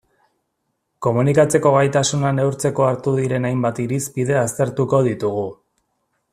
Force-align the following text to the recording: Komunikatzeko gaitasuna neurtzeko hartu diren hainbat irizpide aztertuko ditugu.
Komunikatzeko 1.05 1.73
gaitasuna 1.75 2.33
neurtzeko 2.39 2.87
hartu 2.87 3.15
diren 3.21 3.47
hainbat 3.51 3.85
irizpide 3.87 4.43
aztertuko 4.43 5.07
ditugu. 5.13 5.49